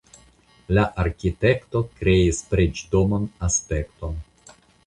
La 0.77 0.85
arkitekto 1.03 1.83
kreis 2.01 2.41
preĝdoman 2.55 3.31
aspekton. 3.49 4.21